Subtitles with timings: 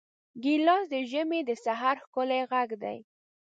[0.43, 2.97] ګیلاس د ژمي د سحر ښکلی غږ دی.